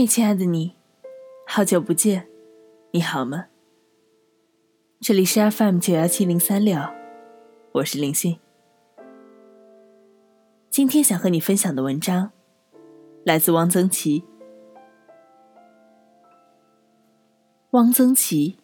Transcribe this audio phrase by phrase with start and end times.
[0.00, 0.76] 嘿，亲爱的你，
[1.46, 2.26] 好久不见，
[2.92, 3.48] 你好吗？
[4.98, 6.80] 这里是 FM 九幺七零三六，
[7.72, 8.38] 我是林信。
[10.70, 12.30] 今天想和你分享的文章
[13.26, 14.24] 来自汪曾祺。
[17.72, 18.56] 汪曾祺，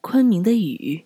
[0.00, 1.04] 昆明的雨。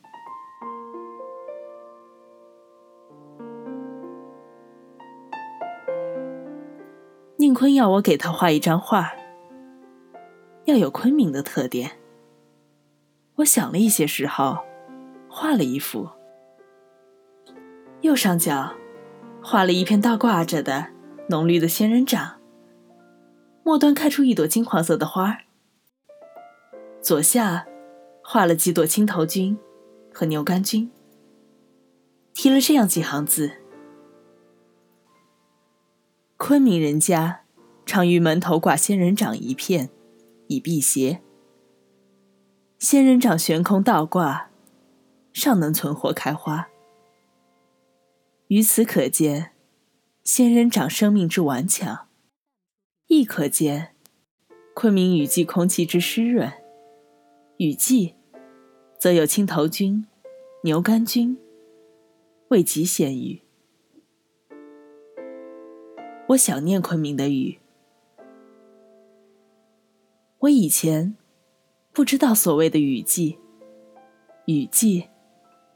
[7.38, 9.15] 宁坤要我给他画一张画，
[10.68, 11.92] 要有昆明的特点。
[13.36, 14.59] 我想了一些时候，
[15.26, 16.06] 画了一幅。
[18.02, 18.74] 右上角
[19.42, 20.88] 画了一片倒挂着的
[21.30, 22.38] 浓绿的仙人掌，
[23.64, 25.38] 末端开出一朵金黄色的花儿。
[27.00, 27.66] 左下
[28.23, 29.59] 画了几朵青头菌
[30.12, 30.90] 和牛肝菌，
[32.34, 33.52] 提了这样几行字。
[36.37, 37.40] 昆明人家
[37.87, 39.88] 常于门头挂仙人掌一片，
[40.49, 41.23] 以辟邪。
[42.79, 44.51] 仙人掌悬空倒挂，
[45.32, 46.68] 尚能存活开花。
[48.49, 49.52] 于此可见，
[50.24, 52.09] 仙人掌生命之顽强；
[53.07, 53.95] 亦可见，
[54.74, 56.52] 昆明雨季空气之湿润。
[57.59, 58.15] 雨季，
[58.99, 60.07] 则有青头菌、
[60.62, 61.37] 牛肝菌，
[62.49, 63.43] 为极鲜雨。
[66.28, 67.59] 我想念昆明的雨。
[70.49, 71.15] 我以前
[71.93, 73.38] 不知道所谓的雨季，
[74.47, 75.09] 雨季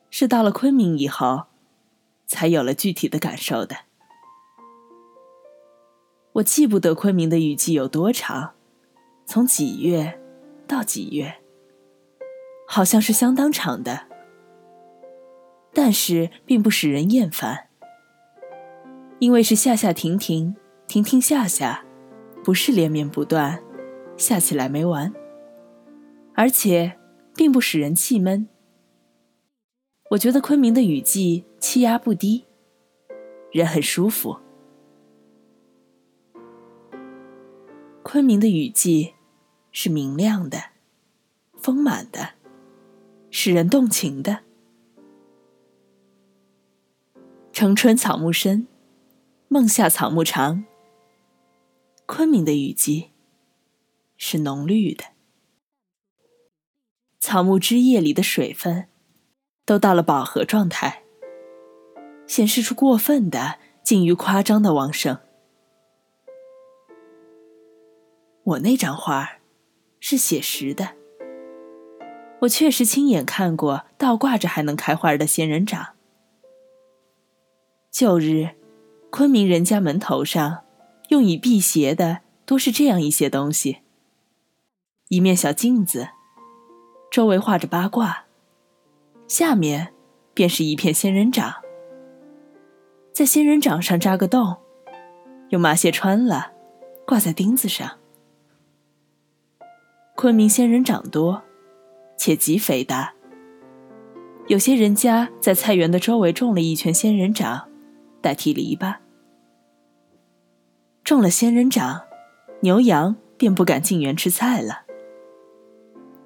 [0.08, 1.44] 是到了昆明以后，
[2.26, 3.76] 才有了具体的感受的。
[6.32, 8.54] 我记不得昆明的雨季有多长，
[9.26, 10.18] 从几月
[10.66, 11.42] 到几月，
[12.66, 14.06] 好像是相当长的，
[15.74, 17.68] 但是并不使人厌烦。
[19.18, 21.84] 因为是下下停停，停停下下，
[22.42, 23.62] 不是连绵不断，
[24.22, 25.12] 下起来没完。
[26.34, 26.96] 而且
[27.34, 28.48] 并不使人气闷。
[30.10, 32.44] 我觉得昆明的雨季气压不低，
[33.50, 34.38] 人很舒服。
[38.02, 39.14] 昆明的雨季
[39.72, 40.58] 是明亮的，
[41.58, 42.34] 丰满的，
[43.30, 44.40] 使人动情的。
[47.52, 48.68] 城春草木深。
[49.48, 50.64] 梦夏草木长。
[52.06, 53.11] 昆明的雨季
[54.24, 55.02] 是浓绿的，
[57.18, 58.86] 草木枝叶里的水分
[59.66, 61.02] 都到了饱和状态，
[62.28, 65.18] 显示出过分的、近于夸张的旺盛。
[68.44, 69.38] 我那张画
[69.98, 70.90] 是写实的，
[72.42, 75.96] 我确实亲眼看过倒挂着还能开花的仙人掌。
[77.90, 78.50] 旧日。
[79.10, 80.64] 昆明人家门头上，
[81.08, 83.81] 用以辟邪的多是这样一些东西：
[85.12, 86.08] 一面小镜子，
[87.10, 88.24] 周围画着八卦，
[89.28, 89.92] 下面
[90.32, 91.56] 便是一片仙人掌，
[93.12, 94.56] 在仙人掌上扎个洞，
[95.50, 96.52] 用麻线穿了，
[97.06, 97.98] 挂在钉子上。
[100.16, 101.42] 昆明仙人掌多，
[102.16, 103.12] 且极肥大。
[104.46, 107.68] 有些人家在菜园的周围种了一圈仙人掌，
[108.22, 108.94] 代替篱笆。
[111.04, 112.00] 种了仙人掌，
[112.60, 114.81] 牛羊便不敢进园吃菜了。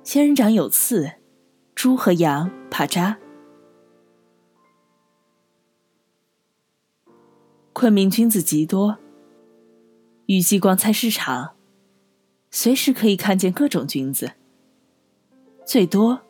[0.07, 1.15] 仙人掌有刺，
[1.75, 3.19] 猪和羊怕扎。
[7.73, 8.99] 昆明菌子极多，
[10.27, 11.57] 雨季逛菜市场，
[12.53, 14.35] 随时可以看见各种菌子。
[15.67, 16.21] 最多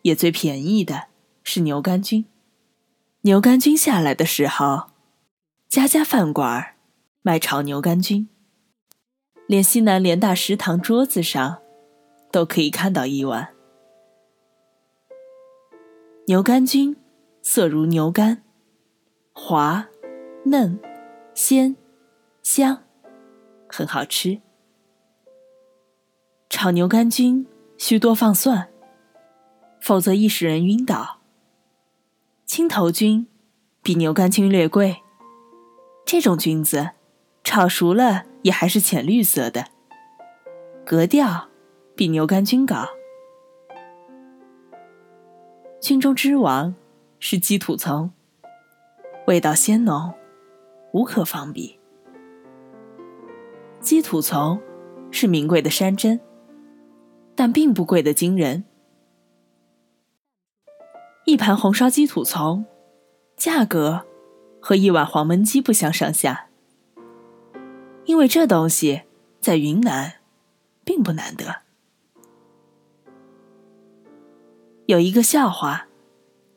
[0.00, 1.08] 也最便宜的
[1.44, 2.24] 是牛肝菌。
[3.20, 4.84] 牛肝菌下来的时候，
[5.68, 6.76] 家家饭馆儿。
[7.20, 8.30] 卖炒牛肝菌，
[9.46, 11.58] 连西南联大食堂桌子上
[12.36, 13.48] 都可以看到一碗。
[16.26, 16.94] 牛肝菌
[17.40, 18.42] 色如牛肝，
[19.32, 19.88] 滑、
[20.44, 20.78] 嫩、
[21.32, 21.74] 鲜、
[22.42, 22.82] 香，
[23.70, 24.42] 很好吃。
[26.50, 27.46] 炒牛肝菌
[27.78, 28.68] 需多放蒜，
[29.80, 31.20] 否则易使人晕倒。
[32.44, 33.26] 青头菌
[33.80, 34.98] 比牛肝菌略贵，
[36.04, 36.90] 这种菌子。
[37.42, 39.68] 炒熟了也还是浅绿色的，
[40.84, 41.48] 格调
[41.96, 42.86] 比牛肝菌高。
[45.80, 46.74] 菌中之王
[47.18, 48.12] 是鸡土丛，
[49.26, 50.12] 味道鲜浓，
[50.92, 51.80] 无可防比。
[53.80, 54.60] 鸡土丛
[55.10, 56.20] 是名贵的山珍，
[57.34, 58.64] 但并不贵的惊人。
[61.24, 62.66] 一盘红烧鸡土丛，
[63.38, 64.04] 价格
[64.60, 66.48] 和一碗黄焖鸡不相上下。
[68.04, 69.02] 因为这东西
[69.40, 70.16] 在云南
[70.84, 71.65] 并不难得。
[74.86, 75.88] 有一个笑话，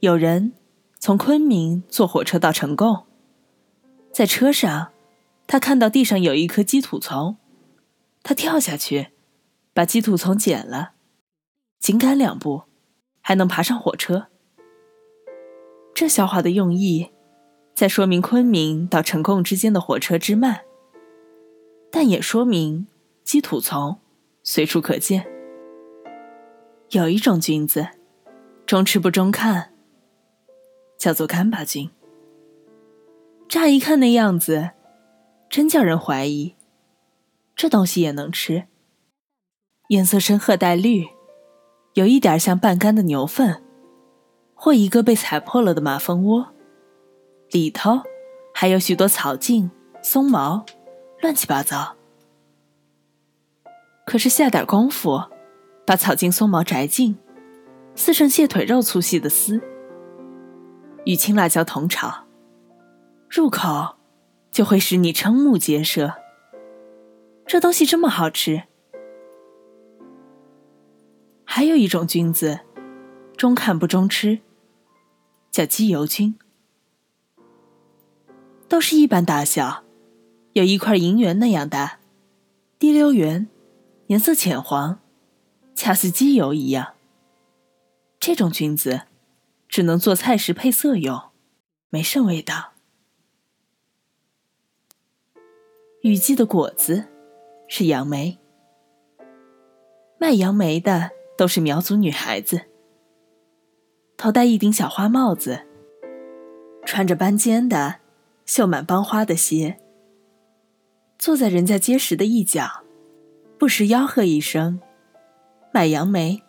[0.01, 0.53] 有人
[0.99, 3.07] 从昆明坐火车到成贡，
[4.13, 4.91] 在车上，
[5.47, 7.37] 他看到地上有一棵鸡土丛，
[8.21, 9.07] 他跳下去，
[9.73, 10.91] 把鸡土丛捡了，
[11.79, 12.65] 紧赶两步，
[13.21, 14.27] 还能爬上火车。
[15.95, 17.09] 这笑话的用意，
[17.73, 20.61] 在说明昆明到成贡之间的火车之慢，
[21.91, 22.85] 但也说明
[23.23, 23.97] 鸡土丛
[24.43, 25.25] 随处可见。
[26.91, 27.87] 有一种菌子。
[28.69, 29.73] 中吃不中看，
[30.95, 31.89] 叫做干巴菌。
[33.47, 34.69] 乍一看那样子，
[35.49, 36.53] 真叫人怀疑，
[37.55, 38.67] 这东西也能吃。
[39.87, 41.07] 颜色深褐带绿，
[41.95, 43.63] 有一点像半干的牛粪，
[44.53, 46.49] 或一个被踩破了的马蜂窝，
[47.49, 48.03] 里头
[48.53, 49.71] 还有许多草茎、
[50.03, 50.63] 松毛，
[51.23, 51.95] 乱七八糟。
[54.05, 55.23] 可是下点功夫，
[55.87, 57.17] 把草茎、松毛摘净。
[57.99, 59.61] 撕成蟹腿肉粗细的丝，
[61.03, 62.23] 与青辣椒同炒，
[63.29, 63.97] 入口
[64.53, 66.13] 就会使你瞠目结舌。
[67.45, 68.63] 这东西这么好吃。
[71.43, 72.61] 还有一种菌子，
[73.35, 74.39] 中看不中吃，
[75.51, 76.39] 叫鸡油菌，
[78.69, 79.83] 都是一般大小，
[80.53, 81.99] 有一块银元那样大，
[82.79, 83.49] 滴溜圆，
[84.07, 84.99] 颜色浅黄，
[85.75, 86.93] 恰似鸡油一样。
[88.19, 89.03] 这种菌子
[89.69, 91.29] 只能做菜时配色用，
[91.89, 92.73] 没甚味道。
[96.01, 97.07] 雨季的果子
[97.69, 98.37] 是杨梅，
[100.19, 102.63] 卖杨梅的都是苗族女孩子，
[104.17, 105.65] 头戴一顶小花帽子，
[106.85, 107.99] 穿着斑尖的、
[108.45, 109.79] 绣满邦花的鞋，
[111.17, 112.83] 坐在人家街石的一角，
[113.57, 114.81] 不时吆喝一声
[115.71, 116.43] ：“买杨梅。”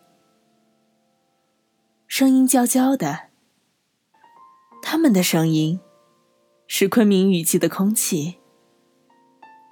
[2.11, 3.29] 声音娇娇的，
[4.81, 5.79] 他们的声音
[6.67, 8.35] 使昆明雨季的空气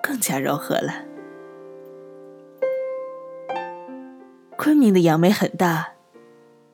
[0.02, 1.04] 更加柔和了。
[4.58, 5.92] 昆明的杨梅很大，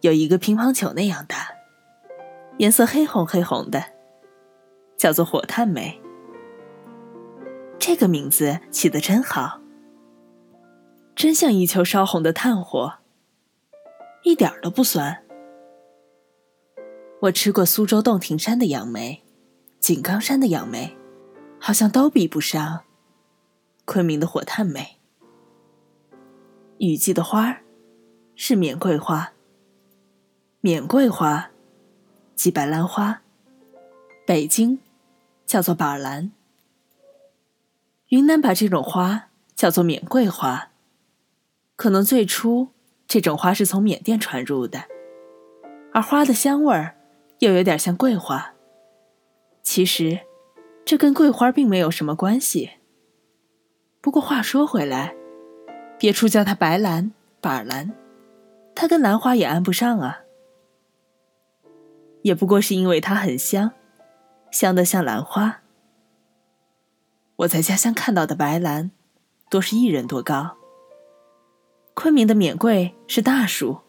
[0.01, 1.47] 有一个乒乓球那样大，
[2.59, 3.85] 颜色黑红黑红的，
[4.95, 5.99] 叫做火炭梅。
[7.79, 9.61] 这个名字起得真好，
[11.15, 12.99] 真像一球烧红的炭火，
[14.21, 15.24] 一点都不酸。
[17.25, 19.23] 我吃过苏州洞庭山的杨梅，
[19.79, 20.95] 井冈山的杨梅，
[21.59, 22.83] 好像都比不上
[23.83, 24.99] 昆明的火炭梅。
[26.77, 27.63] 雨季的花儿
[28.35, 29.33] 是缅桂花，
[30.61, 31.49] 缅桂花
[32.35, 33.21] 即白兰花，
[34.27, 34.77] 北京
[35.47, 36.31] 叫做板兰，
[38.09, 40.69] 云南把这种花叫做缅桂花。
[41.75, 42.67] 可能最初
[43.07, 44.83] 这种花是从缅甸传入的，
[45.91, 46.94] 而花的香味儿。
[47.39, 48.53] 又有点像桂花，
[49.61, 50.19] 其实
[50.85, 52.71] 这跟桂花并没有什么关系。
[54.01, 55.15] 不过话说回来，
[55.97, 57.11] 别处叫它白兰、
[57.41, 57.93] 板兰，
[58.75, 60.21] 它跟兰花也安不上啊。
[62.21, 63.71] 也不过是因为它很香，
[64.51, 65.61] 香得像兰花。
[67.37, 68.91] 我在家乡看到的白兰，
[69.49, 70.57] 多是一人多高。
[71.93, 73.84] 昆明的缅桂是大树。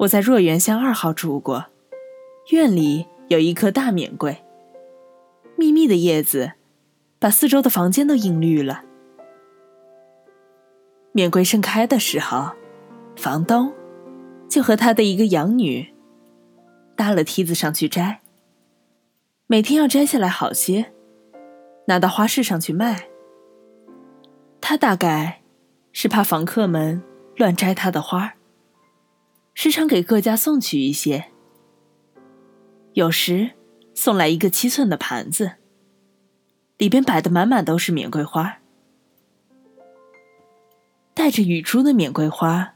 [0.00, 1.66] 我在若园巷二号住过，
[2.52, 4.42] 院里有一棵大缅桂，
[5.58, 6.52] 密密的叶子
[7.18, 8.82] 把四周的房间都映绿了。
[11.12, 12.52] 缅桂盛开的时候，
[13.14, 13.74] 房东
[14.48, 15.92] 就和他的一个养女
[16.96, 18.20] 搭了梯子上去摘，
[19.48, 20.94] 每天要摘下来好些，
[21.88, 23.06] 拿到花市上去卖。
[24.62, 25.42] 他大概
[25.92, 27.02] 是怕房客们
[27.36, 28.32] 乱摘他的花儿。
[29.54, 31.32] 时常给各家送去一些，
[32.94, 33.52] 有时
[33.94, 35.56] 送来一个七寸的盘子，
[36.78, 38.60] 里边摆的满满都是缅桂花，
[41.12, 42.74] 带着雨珠的缅桂花，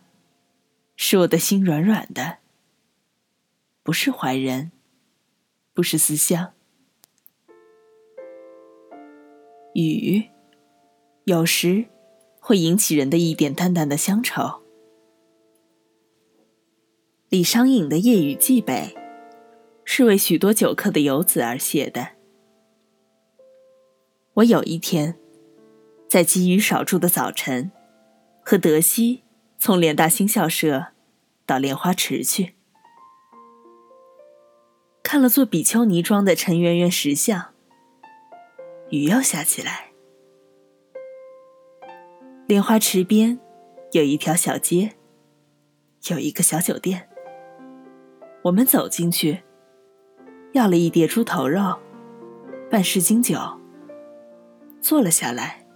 [0.97, 2.39] 使我的心软软的。
[3.83, 4.73] 不是怀人，
[5.73, 6.53] 不是思乡，
[9.75, 10.29] 雨
[11.25, 11.87] 有时
[12.41, 14.64] 会引起人的一点淡淡的乡愁。
[17.31, 18.95] 李商隐的《夜雨寄北》
[19.85, 22.11] 是为许多久客的游子而写的。
[24.35, 25.19] 我有一天，
[26.09, 27.73] 在积雨少住的早晨，
[28.45, 29.25] 和德西
[29.59, 30.89] 从联大新校舍
[31.47, 32.55] 到莲花池去，
[35.03, 37.53] 看了做比丘尼装的陈圆圆石像。
[38.91, 39.93] 雨又下起来，
[42.47, 43.41] 莲花池边
[43.93, 44.93] 有一条小街，
[46.11, 47.09] 有一个小酒店。
[48.45, 49.43] 我们走进去，
[50.53, 51.79] 要了一碟猪头肉，
[52.71, 53.39] 半世金酒，
[54.83, 55.67] 坐了下来。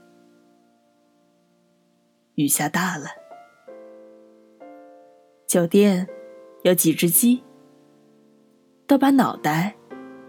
[2.34, 3.06] 雨下大了，
[5.46, 6.06] 酒店
[6.62, 7.42] 有几只鸡，
[8.86, 9.74] 都把脑袋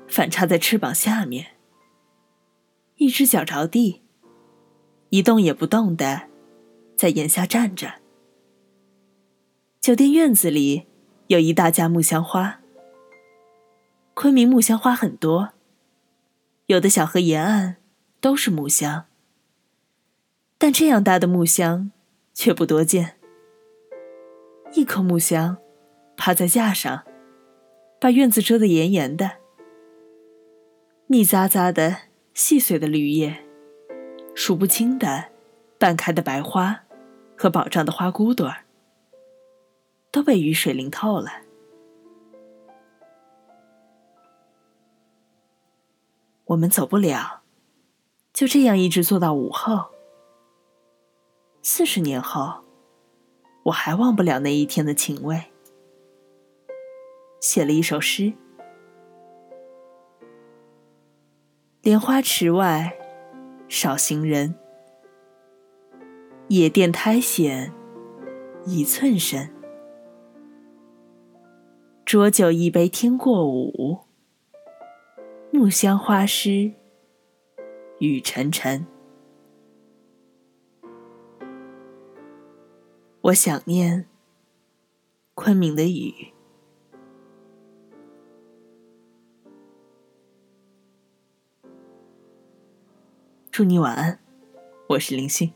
[0.08, 1.46] 反插在翅膀下面，
[2.96, 4.01] 一只脚着地，
[5.10, 6.29] 一动也不动的。
[6.96, 7.96] 在檐下站着。
[9.81, 10.88] 酒店院子里
[11.29, 12.59] 有一大架木香花。
[14.15, 15.51] 昆明木香花很多，
[16.65, 17.75] 有的小河沿岸
[18.19, 19.05] 都是木香，
[20.57, 21.91] 但这样大的木香
[22.33, 23.19] 却不多见。
[24.74, 25.57] 一棵木香
[26.17, 27.03] 趴在架上，
[28.01, 29.33] 把院子遮得严严的，
[31.05, 31.95] 密匝匝的
[32.33, 33.45] 细碎的绿叶，
[34.33, 35.25] 数不清的
[35.77, 36.86] 半开的白花。
[37.38, 38.65] 和饱胀的花骨朵儿
[40.12, 41.30] 都被雨水淋透了。
[46.46, 47.42] 我们走不了，
[48.34, 49.86] 就这样一直坐到午后。
[51.62, 52.63] 四十年后，
[53.63, 55.51] 我还忘不了那一天的情味。
[57.39, 58.34] 写了一首诗：
[61.82, 62.98] 莲花池外
[63.68, 64.56] 少行人。
[66.48, 67.72] 野店苔藓
[68.66, 69.54] 一寸深，
[72.10, 74.00] 浊酒一杯天过午，
[75.51, 76.74] 木香花湿
[78.00, 78.84] 雨沉沉。
[83.22, 84.08] 我想念
[85.36, 86.34] 昆明的雨。
[93.51, 94.20] 祝你晚安，
[94.88, 95.54] 我是林星。